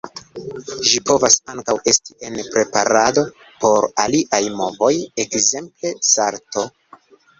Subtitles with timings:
[0.91, 3.25] Ĝi povas ankaŭ esti en preparado
[3.65, 4.93] por aliaj movoj,
[5.25, 6.67] ekzemple salto.